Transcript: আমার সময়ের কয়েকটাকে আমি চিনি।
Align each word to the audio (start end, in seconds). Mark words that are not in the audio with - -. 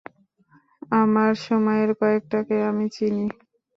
আমার 0.93 1.31
সময়ের 1.45 1.89
কয়েকটাকে 1.99 2.55
আমি 2.69 2.85
চিনি। 2.95 3.25